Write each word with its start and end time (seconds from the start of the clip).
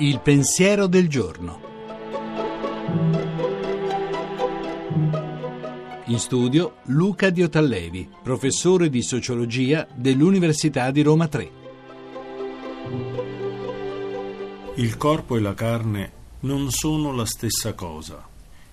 Il 0.00 0.20
pensiero 0.20 0.86
del 0.86 1.08
giorno. 1.08 1.60
In 6.06 6.18
studio 6.18 6.76
Luca 6.84 7.30
Diotallevi, 7.30 8.08
professore 8.22 8.88
di 8.90 9.02
sociologia 9.02 9.86
dell'Università 9.94 10.90
di 10.90 11.02
Roma 11.02 11.28
3. 11.28 11.50
Il 14.74 14.96
corpo 14.96 15.36
e 15.36 15.40
la 15.40 15.54
carne 15.54 16.12
non 16.40 16.70
sono 16.70 17.12
la 17.12 17.26
stessa 17.26 17.72
cosa. 17.72 18.26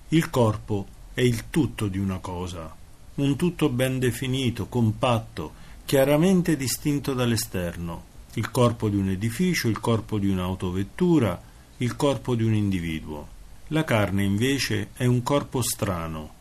Il 0.08 0.30
corpo 0.30 0.86
è 1.12 1.22
il 1.22 1.50
tutto 1.50 1.88
di 1.88 1.98
una 1.98 2.18
cosa, 2.18 2.74
un 3.14 3.36
tutto 3.36 3.68
ben 3.68 3.98
definito, 3.98 4.66
compatto, 4.66 5.64
chiaramente 5.86 6.56
distinto 6.56 7.14
dall'esterno, 7.14 8.04
il 8.34 8.50
corpo 8.50 8.88
di 8.88 8.96
un 8.96 9.08
edificio, 9.08 9.68
il 9.68 9.78
corpo 9.78 10.18
di 10.18 10.28
un'autovettura, 10.28 11.40
il 11.76 11.94
corpo 11.94 12.34
di 12.34 12.42
un 12.42 12.54
individuo. 12.54 13.28
La 13.68 13.84
carne 13.84 14.24
invece 14.24 14.88
è 14.94 15.06
un 15.06 15.22
corpo 15.22 15.62
strano, 15.62 16.34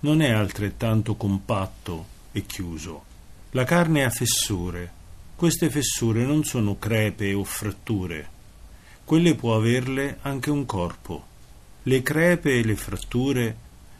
non 0.00 0.20
è 0.20 0.32
altrettanto 0.32 1.14
compatto 1.14 2.06
e 2.32 2.44
chiuso. 2.44 3.04
La 3.52 3.62
carne 3.62 4.02
ha 4.02 4.10
fessure. 4.10 4.90
Queste 5.36 5.70
fessure 5.70 6.24
non 6.24 6.42
sono 6.42 6.76
crepe 6.76 7.32
o 7.34 7.44
fratture. 7.44 8.28
Quelle 9.04 9.36
può 9.36 9.54
averle 9.54 10.18
anche 10.22 10.50
un 10.50 10.66
corpo. 10.66 11.24
Le 11.84 12.02
crepe 12.02 12.58
e 12.58 12.64
le 12.64 12.74
fratture 12.74 13.56